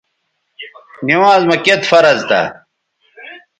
نِوانز 1.05 1.43
مہ 1.49 1.57
کِت 1.65 1.81
فرض 1.89 2.19
تھا 2.29 2.41